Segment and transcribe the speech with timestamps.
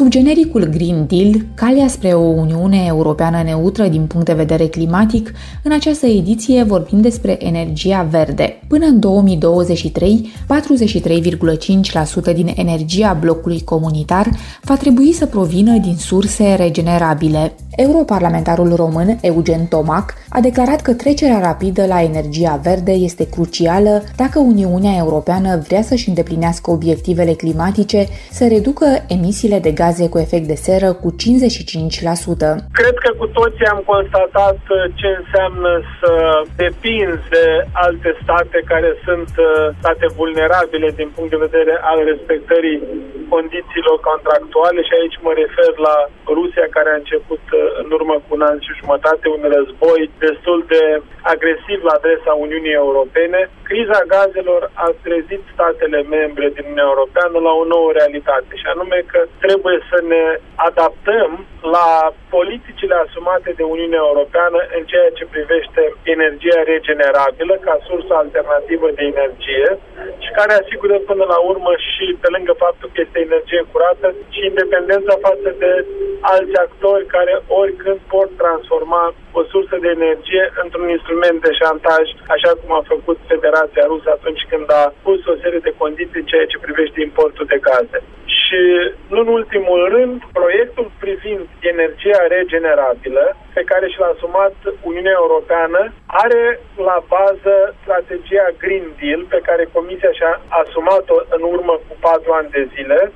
[0.00, 5.32] Sub genericul Green Deal, calea spre o Uniune Europeană neutră din punct de vedere climatic,
[5.62, 8.62] în această ediție vorbim despre energia verde.
[8.68, 10.30] Până în 2023,
[12.30, 14.30] 43,5% din energia blocului comunitar
[14.62, 17.52] va trebui să provină din surse regenerabile.
[17.76, 24.38] Europarlamentarul român Eugen Tomac a declarat că trecerea rapidă la energia verde este crucială dacă
[24.38, 30.58] Uniunea Europeană vrea să-și îndeplinească obiectivele climatice, să reducă emisiile de gaze cu efect de
[30.68, 31.16] seră cu 55%.
[32.80, 34.58] Cred că cu toții am constatat
[35.00, 36.12] ce înseamnă să
[36.64, 37.46] depinzi de
[37.86, 39.48] alte state care sunt uh,
[39.80, 42.78] state vulnerabile din punct de vedere al respectării
[43.34, 45.96] condițiilor contractuale și aici mă refer la
[46.38, 50.58] Rusia care a început uh, în urmă cu un an și jumătate un război destul
[50.72, 50.82] de
[51.34, 53.40] agresiv la adresa Uniunii Europene.
[53.70, 58.98] Criza gazelor a trezit statele membre din Uniunea Europeană la o nouă realitate și anume
[59.12, 60.24] că trebuie să ne
[60.68, 61.30] adaptăm
[61.76, 61.88] la
[62.36, 65.82] politicile asumate de Uniunea Europeană în ceea ce privește
[66.14, 69.68] energia regenerabilă ca sursă alternativă de energie
[70.24, 74.40] și care asigură până la urmă și pe lângă faptul că este energie curată și
[74.50, 75.72] independența față de
[76.34, 79.04] alți actori care oricând pot transforma
[79.38, 84.42] o sursă de energie într-un instrument de șantaj, așa cum a făcut Federația Rusă atunci
[84.50, 87.98] când a pus o serie de condiții în ceea ce privește importul de gaze.
[88.40, 88.60] Și,
[89.12, 93.24] nu în ultimul rând, proiectul privind energia regenerabilă,
[93.56, 94.54] pe care și l-a asumat
[94.90, 101.74] Uniunea Europeană, are la bază strategia Green Deal, pe care Comisia și-a asumat-o în urmă
[101.86, 103.12] cu patru ani de zile,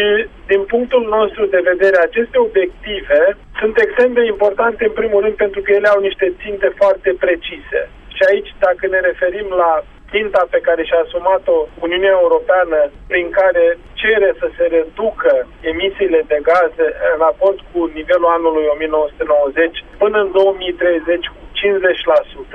[0.00, 3.20] și din punctul nostru de vedere, aceste obiective
[3.60, 7.80] sunt extrem de importante în primul rând pentru că ele au niște ținte foarte precise.
[8.16, 9.72] Și aici, dacă ne referim la
[10.10, 12.78] ținta pe care și-a asumat-o Uniunea Europeană,
[13.12, 13.66] prin care
[14.02, 15.32] cere să se reducă
[15.72, 21.42] emisiile de gaze în raport cu nivelul anului 1990 până în 2030 cu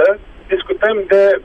[0.08, 0.20] 50%,
[0.54, 1.44] discutăm de uh,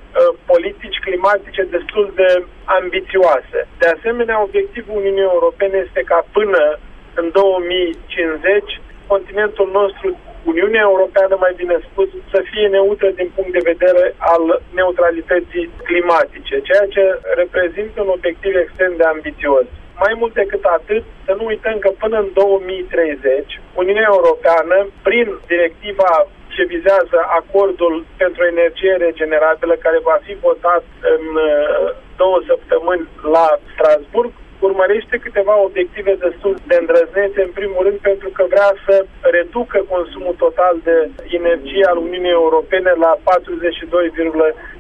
[0.53, 3.61] politici climatice destul de ambițioase.
[3.79, 6.79] De asemenea, obiectivul Uniunii Europene este ca până
[7.15, 8.81] în 2050
[9.13, 10.09] continentul nostru,
[10.53, 14.45] Uniunea Europeană, mai bine spus, să fie neutră din punct de vedere al
[14.79, 17.05] neutralității climatice, ceea ce
[17.43, 19.67] reprezintă un obiectiv extrem de ambițios.
[20.05, 26.13] Mai mult decât atât, să nu uităm că până în 2030, Uniunea Europeană, prin directiva
[26.55, 30.85] ce vizează acordul pentru energie regenerabilă care va fi votat
[31.15, 34.31] în uh, două săptămâni la Strasburg,
[34.69, 38.95] urmărește câteva obiective destul de îndrăznețe, în primul rând pentru că vrea să
[39.37, 40.97] reducă consumul total de
[41.41, 44.80] energie al Uniunii Europene la 42,5%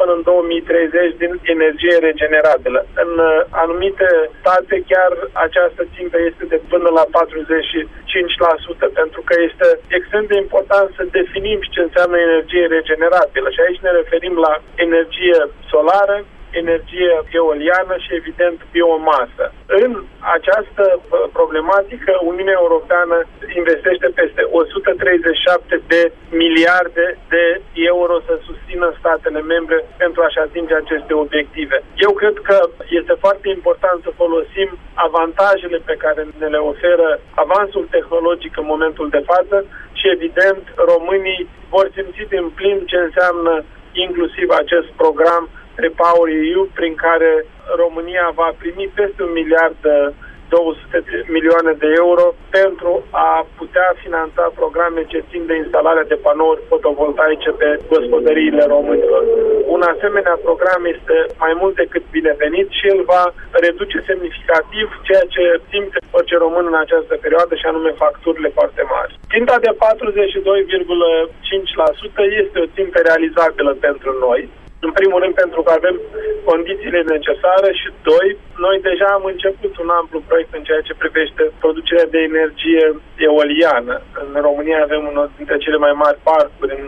[0.00, 2.80] până în 2030 din energie regenerabilă.
[3.04, 3.30] În uh,
[3.64, 4.08] anumite
[4.40, 5.12] state chiar
[5.46, 7.10] această țintă este de până la 45%,
[9.00, 9.66] pentru că este
[9.98, 14.52] extrem de important să definim ce înseamnă energie regenerabilă și aici ne referim la
[14.86, 15.38] energie
[15.70, 16.16] solară,
[16.52, 19.44] energie eoliană și, evident, biomasă.
[19.66, 19.90] În
[20.36, 20.84] această
[21.38, 23.16] problematică, Uniunea Europeană
[23.60, 28.16] investește peste 137 de miliarde de euro
[28.80, 31.76] să susțină statele membre pentru a-și atinge aceste obiective.
[32.06, 32.58] Eu cred că
[32.98, 39.08] este foarte important să folosim avantajele pe care ne le oferă avansul tehnologic în momentul
[39.16, 39.56] de față
[39.98, 46.94] și, evident, românii vor simți din plin ce înseamnă inclusiv acest program Repower EU, prin
[46.94, 47.32] care
[47.82, 49.96] România va primi peste un miliard de
[50.50, 52.26] 200 de milioane de euro
[52.58, 52.92] pentru
[53.28, 59.22] a putea finanța programe ce țin de instalarea de panouri fotovoltaice pe gospodăriile românilor.
[59.74, 63.24] Un asemenea program este mai mult decât binevenit și el va
[63.66, 69.12] reduce semnificativ ceea ce simte orice român în această perioadă și anume facturile foarte mari.
[69.32, 69.78] Ținta de 42,5%
[72.42, 74.40] este o țintă realizabilă pentru noi.
[74.86, 75.96] În primul rând pentru că avem
[76.50, 78.28] condițiile necesare și doi,
[78.66, 82.84] noi deja am început un amplu proiect în ceea ce privește producerea de energie
[83.16, 83.94] eoliană.
[84.24, 86.84] În România avem unul dintre cele mai mari parcuri în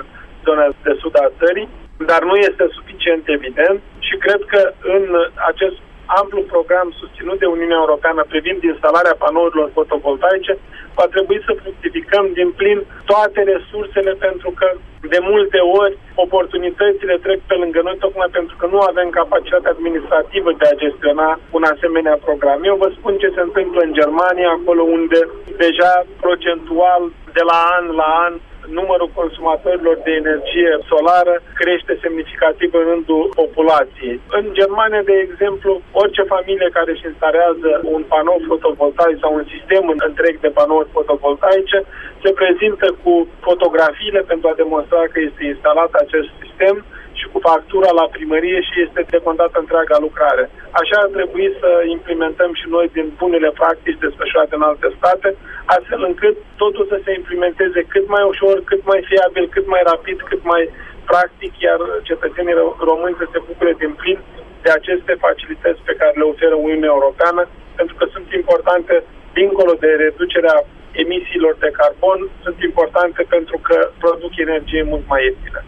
[0.47, 1.69] zona de sud a țării,
[2.11, 4.61] dar nu este suficient evident și cred că
[4.97, 5.05] în
[5.51, 5.77] acest
[6.21, 10.53] amplu program susținut de Uniunea Europeană privind instalarea panourilor fotovoltaice,
[10.95, 14.67] va trebui să fructificăm din plin toate resursele pentru că
[15.15, 15.95] de multe ori
[16.25, 21.31] oportunitățile trec pe lângă noi tocmai pentru că nu avem capacitatea administrativă de a gestiona
[21.57, 22.61] un asemenea program.
[22.71, 25.21] Eu vă spun ce se întâmplă în Germania, acolo unde
[25.65, 25.93] deja
[26.25, 27.03] procentual
[27.37, 28.35] de la an la an
[28.79, 34.21] numărul consumatorilor de energie solară crește semnificativ în rândul populației.
[34.39, 39.85] În Germania, de exemplu, orice familie care își instalează un panou fotovoltaic sau un sistem
[40.09, 41.79] întreg de panouri fotovoltaice
[42.23, 46.85] se prezintă cu fotografiile pentru a demonstra că este instalat acest sistem
[47.23, 50.45] și cu factura la primărie și este decontată întreaga lucrare.
[50.81, 55.29] Așa ar trebui să implementăm și noi din bunele practici desfășurate în alte state,
[55.77, 60.19] astfel încât totul să se implementeze cât mai ușor, cât mai fiabil, cât mai rapid,
[60.31, 60.63] cât mai
[61.11, 62.61] practic, iar cetățenii
[62.91, 64.19] români să se bucure din plin
[64.65, 67.43] de aceste facilități pe care le oferă Uniunea Europeană,
[67.79, 68.95] pentru că sunt importante
[69.39, 70.57] dincolo de reducerea
[71.05, 75.63] emisiilor de carbon, sunt importante pentru că produc energie mult mai ieftină.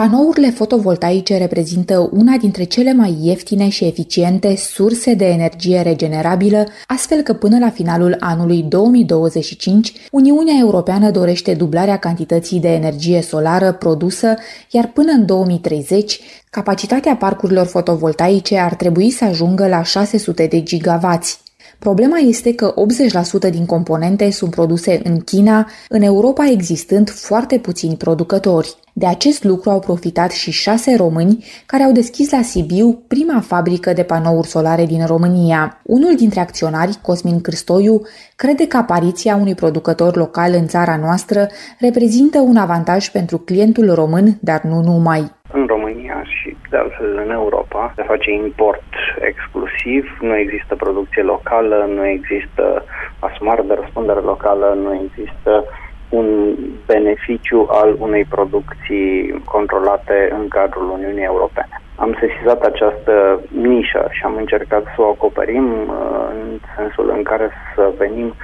[0.00, 7.22] Panourile fotovoltaice reprezintă una dintre cele mai ieftine și eficiente surse de energie regenerabilă, astfel
[7.22, 14.34] că până la finalul anului 2025, Uniunea Europeană dorește dublarea cantității de energie solară produsă,
[14.70, 16.20] iar până în 2030,
[16.50, 21.40] capacitatea parcurilor fotovoltaice ar trebui să ajungă la 600 de gigavați.
[21.78, 22.74] Problema este că
[23.46, 28.76] 80% din componente sunt produse în China, în Europa existând foarte puțini producători.
[28.98, 33.92] De acest lucru au profitat și șase români care au deschis la Sibiu prima fabrică
[33.92, 35.80] de panouri solare din România.
[35.82, 37.96] Unul dintre acționari, Cosmin Cristoiu,
[38.36, 41.40] crede că apariția unui producător local în țara noastră
[41.80, 45.22] reprezintă un avantaj pentru clientul român, dar nu numai.
[45.52, 48.90] În România și de altfel în Europa se face import
[49.30, 52.84] exclusiv, nu există producție locală, nu există
[53.18, 55.64] asumare de răspundere locală, nu există
[56.08, 56.54] un
[56.86, 61.80] beneficiu al unei producții controlate în cadrul Uniunii Europene.
[61.96, 67.50] Am sesizat această nișă și am încercat să o acoperim uh, în sensul în care
[67.74, 68.34] să venim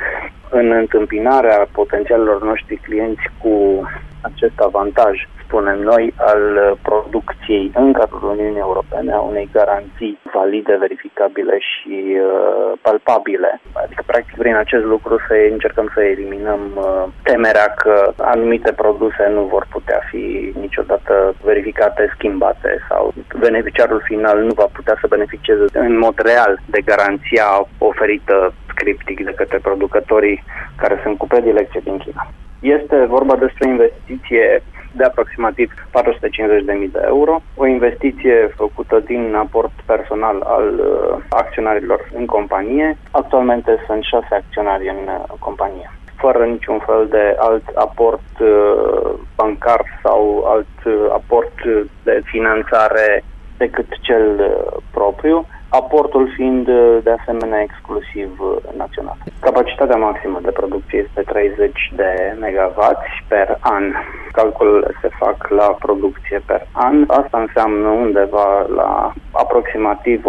[0.50, 3.82] în întâmpinarea potențialilor noștri clienți cu
[4.22, 5.14] acest avantaj
[5.52, 11.96] spunem noi, al uh, producției în cadrul Uniunii Europene a unei garanții valide, verificabile și
[12.16, 13.60] uh, palpabile.
[13.84, 19.42] Adică, practic, prin acest lucru să încercăm să eliminăm uh, temerea că anumite produse nu
[19.54, 25.98] vor putea fi niciodată verificate, schimbate sau beneficiarul final nu va putea să beneficieze în
[25.98, 27.46] mod real de garanția
[27.78, 30.44] oferită scriptic de către producătorii
[30.76, 32.26] care sunt cu predilecție din China.
[32.62, 34.62] Este vorba despre investiție
[34.92, 42.26] de aproximativ 450.000 de euro, o investiție făcută din aport personal al uh, acționarilor în
[42.26, 42.98] companie.
[43.10, 45.90] Actualmente sunt șase acționari în uh, companie
[46.22, 51.56] fără niciun fel de alt aport uh, bancar sau alt uh, aport
[52.02, 53.24] de finanțare
[53.56, 55.46] decât cel uh, propriu
[55.80, 59.16] aportul fiind uh, de asemenea exclusiv uh, național.
[59.40, 63.84] Capacitatea maximă de producție este 30 de megawatts per an.
[64.32, 67.04] Calculele se fac la producție per an.
[67.06, 70.24] Asta înseamnă undeva la aproximativ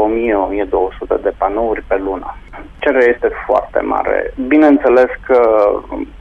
[1.18, 2.38] 1000-1200 de panouri pe lună.
[2.80, 4.34] Cererea este foarte mare.
[4.48, 5.42] Bineînțeles că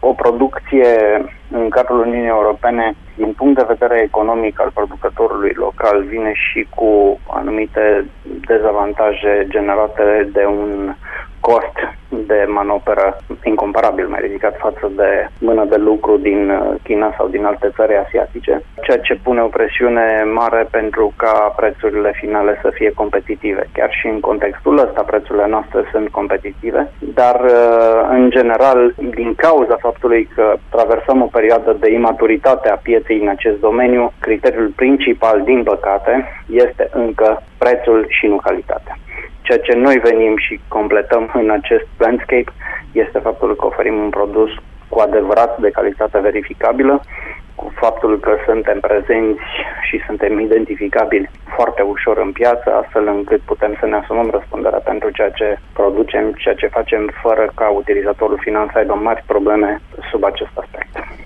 [0.01, 0.91] o producție
[1.51, 7.21] în cadrul Uniunii Europene, din punct de vedere economic al producătorului local, vine și cu
[7.27, 10.95] anumite dezavantaje generate de un
[11.49, 11.77] cost
[12.27, 13.07] de manoperă
[13.45, 17.97] incomparabil mai ridicat față de mână de lucru din uh, China sau din alte țări
[17.97, 23.63] asiatice, ceea ce pune o presiune mare pentru ca prețurile finale să fie competitive.
[23.73, 29.77] Chiar și în contextul ăsta prețurile noastre sunt competitive, dar uh, în general, din cauza
[29.81, 35.63] faptului că traversăm o perioadă de imaturitate a pieței în acest domeniu, criteriul principal, din
[35.63, 38.97] păcate, este încă prețul și nu calitatea.
[39.43, 42.53] Ceea ce noi venim și completăm în acest landscape
[42.93, 44.51] este faptul că oferim un produs
[44.89, 47.03] cu adevărat de calitate verificabilă,
[47.55, 49.43] cu faptul că suntem prezenți
[49.89, 55.11] și suntem identificabili foarte ușor în piață, astfel încât putem să ne asumăm răspunderea pentru
[55.11, 59.81] ceea ce producem, ceea ce facem, fără ca utilizatorul final să aibă mari probleme
[60.11, 60.82] sub acest aspect.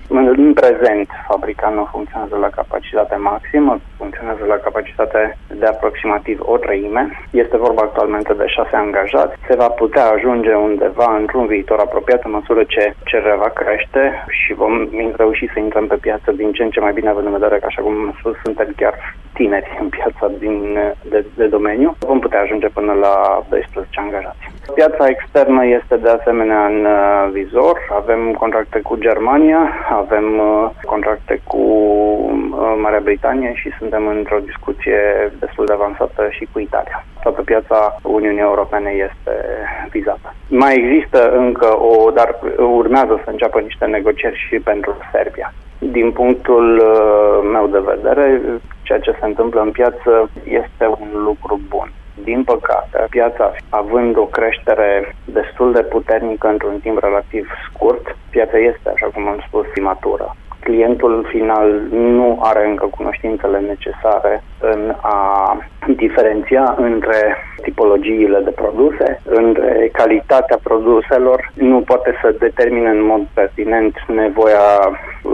[0.08, 7.02] În prezent, fabrica nu funcționează la capacitate maximă, funcționează la capacitate de aproximativ o treime.
[7.30, 9.36] Este vorba actualmente de șase angajați.
[9.48, 14.54] Se va putea ajunge undeva într-un viitor apropiat în măsură ce cererea va crește și
[14.54, 17.58] vom reuși să intrăm pe piață din ce în ce mai bine, având în vedere
[17.58, 18.94] că, așa cum am spus, suntem chiar
[19.32, 21.96] tineri în piața din, de, de domeniu.
[21.98, 24.44] Vom putea ajunge până la 12 angajați.
[24.74, 27.78] Piața externă este de asemenea în uh, vizor.
[28.00, 31.62] Avem contracte cu Germania, avem uh, contracte cu
[32.82, 34.98] Marea Britanie și suntem într-o discuție
[35.38, 37.04] destul de avansată și cu Italia.
[37.22, 39.34] Toată piața Uniunii Europene este
[39.90, 40.34] vizată.
[40.48, 45.52] Mai există încă o, dar urmează să înceapă niște negocieri și pentru Serbia.
[45.78, 46.82] Din punctul
[47.52, 48.40] meu de vedere,
[48.82, 51.92] ceea ce se întâmplă în piață este un lucru bun.
[52.24, 58.88] Din păcate, piața având o creștere destul de puternică într-un timp relativ scurt, piața este,
[58.94, 60.36] așa cum am spus, imatură.
[60.60, 69.88] Clientul final nu are încă cunoștințele necesare în a diferenția între tipologiile de produse, între
[69.92, 74.68] calitatea produselor, nu poate să determine în mod pertinent nevoia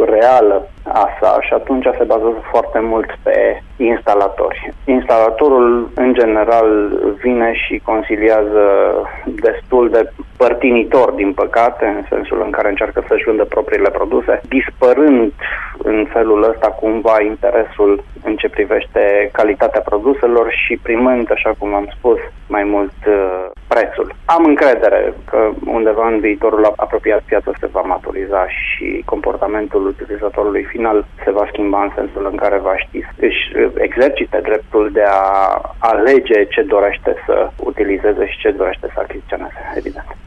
[0.04, 4.72] reală a sa și atunci se bazează foarte mult pe instalatori.
[4.84, 6.68] Instalatorul, în general,
[7.22, 8.64] vine și consiliază
[9.24, 15.32] destul de părtinitor, din păcate, în sensul în care încearcă să-și vândă propriile produse, dispărând
[15.78, 21.88] în felul ăsta cumva interesul în ce privește calitatea produselor și primând, așa cum am
[21.96, 24.14] spus, mai mult uh, prețul.
[24.24, 31.06] Am încredere că undeva în viitorul apropiat piața se va maturiza și comportamentul utilizatorului final
[31.24, 33.42] se va schimba în sensul în care va ști, își
[33.74, 40.21] exercite dreptul de a alege ce dorește să utilizeze și ce dorește să achiziționeze, evident.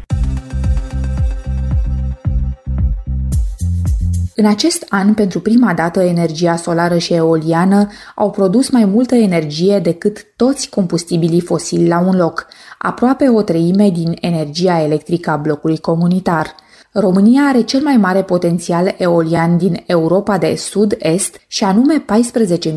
[4.38, 9.80] În acest an, pentru prima dată, energia solară și eoliană au produs mai multă energie
[9.80, 15.78] decât toți combustibilii fosili la un loc, aproape o treime din energia electrică a blocului
[15.78, 16.56] comunitar.
[16.92, 22.06] România are cel mai mare potențial eolian din Europa de Sud-Est și anume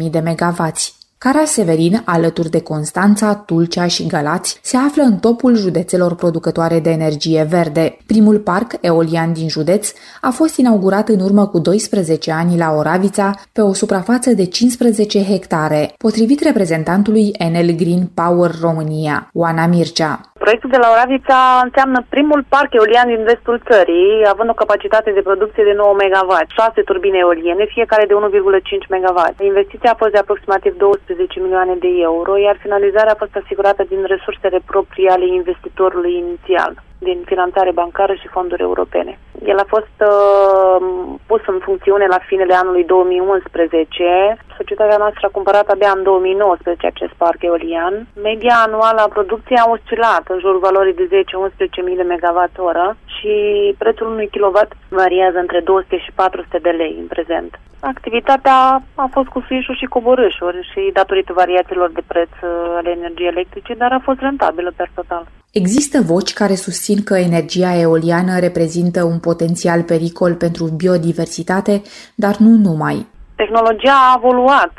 [0.03, 0.98] 14.000 de megavați.
[1.27, 6.91] Cara Severin, alături de Constanța, Tulcea și Galați, se află în topul județelor producătoare de
[6.91, 7.97] energie verde.
[8.07, 13.31] Primul parc eolian din județ a fost inaugurat în urmă cu 12 ani la Oravița,
[13.53, 20.21] pe o suprafață de 15 hectare, potrivit reprezentantului Enel Green Power România, Oana Mircea.
[20.45, 25.27] Proiectul de la Oravița înseamnă primul parc eolian din vestul țării, având o capacitate de
[25.29, 29.19] producție de 9 MW, 6 turbine eoliene, fiecare de 1,5 MW.
[29.51, 30.73] Investiția a fost de aproximativ
[31.09, 36.73] 12 milioane de euro, iar finalizarea a fost asigurată din resursele proprii ale investitorului inițial
[36.99, 39.19] din finanțare bancară și fonduri europene.
[39.45, 40.87] El a fost uh,
[41.27, 44.37] pus în funcțiune la finele anului 2011.
[44.57, 48.07] Societatea noastră a cumpărat abia în 2019 acest parc eolian.
[48.23, 53.35] Media anuală a producției a oscilat în jurul valorii de 10-11.000 de MWh și
[53.79, 57.59] prețul unui kilowatt variază între 200 și 400 de lei în prezent.
[57.81, 63.29] Activitatea a fost cu suișuri și coborâșuri și datorită variațiilor de preț uh, ale energiei
[63.29, 65.27] electrice, dar a fost rentabilă per total.
[65.53, 71.83] Există voci care susțin că energia eoliană reprezintă un potențial pericol pentru biodiversitate,
[72.15, 73.07] dar nu numai.
[73.35, 74.73] Tehnologia a evoluat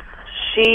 [0.50, 0.68] și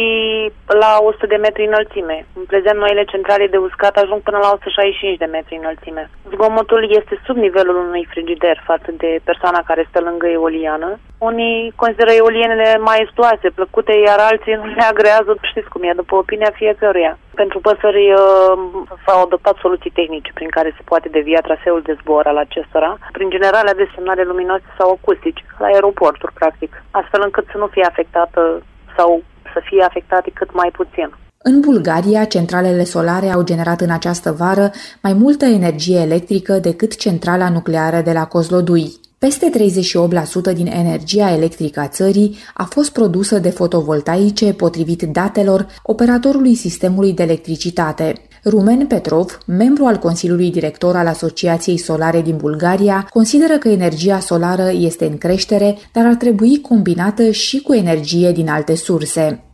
[0.66, 2.26] la 100 de metri înălțime.
[2.38, 6.10] În prezent, noile centrale de uscat ajung până la 165 de metri înălțime.
[6.32, 10.98] Zgomotul este sub nivelul unui frigider față de persoana care stă lângă eoliană.
[11.18, 16.50] Unii consideră eolienele maestoase, plăcute, iar alții nu le agrează, știți cum e, după opinia
[16.54, 17.18] fiecăruia.
[17.34, 18.52] Pentru păsări uh,
[19.04, 23.30] s-au adoptat soluții tehnice prin care se poate devia traseul de zbor al acestora, prin
[23.30, 28.62] generarea de semnale luminoase sau acustice, la aeroporturi, practic, astfel încât să nu fie afectată
[28.96, 29.22] sau
[29.54, 31.08] să fie afectate cât mai puțin.
[31.46, 34.70] În Bulgaria, centralele solare au generat în această vară
[35.02, 38.92] mai multă energie electrică decât centrala nucleară de la Kozlodui.
[39.18, 39.50] Peste
[40.50, 47.12] 38% din energia electrică a țării a fost produsă de fotovoltaice potrivit datelor operatorului sistemului
[47.12, 48.12] de electricitate.
[48.46, 54.70] Rumen Petrov, membru al Consiliului Director al Asociației Solare din Bulgaria, consideră că energia solară
[54.72, 59.44] este în creștere, dar ar trebui combinată și cu energie din alte surse.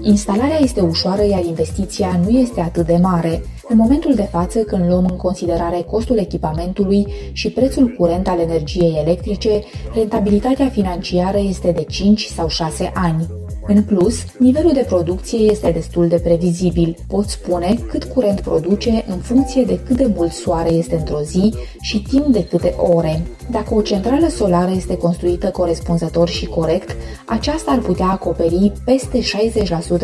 [0.00, 3.42] Instalarea este ușoară, iar investiția nu este atât de mare.
[3.68, 9.00] În momentul de față, când luăm în considerare costul echipamentului și prețul curent al energiei
[9.04, 9.62] electrice,
[9.94, 13.26] rentabilitatea financiară este de 5 sau 6 ani.
[13.66, 16.96] În plus, nivelul de producție este destul de previzibil.
[17.06, 21.54] Pot spune cât curent produce în funcție de cât de mult soare este într-o zi
[21.80, 23.26] și timp de câte ore.
[23.50, 29.18] Dacă o centrală solară este construită corespunzător și corect, aceasta ar putea acoperi peste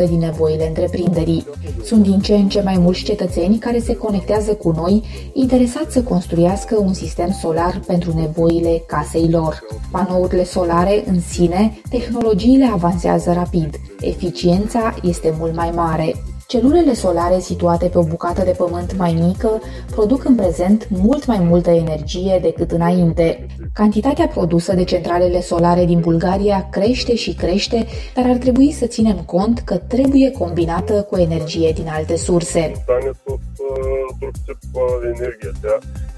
[0.05, 1.45] 60% din nevoile întreprinderii.
[1.83, 5.03] Sunt din ce în ce mai mulți cetățeni care se conectează cu noi,
[5.33, 9.59] interesați să construiască un sistem solar pentru nevoile casei lor.
[9.91, 13.75] Panourile solare în sine, tehnologiile avansează rapid rapid.
[13.99, 16.13] Eficiența este mult mai mare.
[16.47, 21.39] Celulele solare situate pe o bucată de pământ mai mică produc în prezent mult mai
[21.39, 23.45] multă energie decât înainte.
[23.73, 29.17] Cantitatea produsă de centralele solare din Bulgaria crește și crește, dar ar trebui să ținem
[29.25, 32.71] cont că trebuie combinată cu energie din alte surse.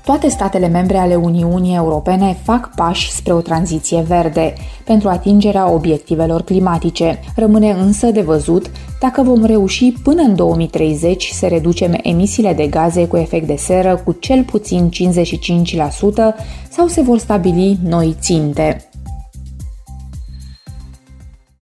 [0.05, 4.53] Toate statele membre ale Uniunii Europene fac pași spre o tranziție verde
[4.85, 7.19] pentru atingerea obiectivelor climatice.
[7.35, 13.07] Rămâne însă de văzut dacă vom reuși până în 2030 să reducem emisiile de gaze
[13.07, 14.93] cu efect de seră cu cel puțin 55%
[16.69, 18.87] sau se vor stabili noi ținte.